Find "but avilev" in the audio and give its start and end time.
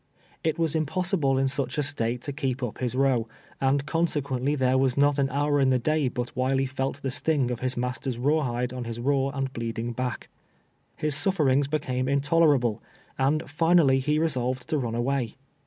6.07-6.69